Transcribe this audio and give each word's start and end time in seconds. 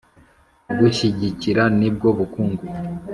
Kugushyigikira 0.65 1.63
nibwo 1.79 2.07
bukungu 2.19 2.63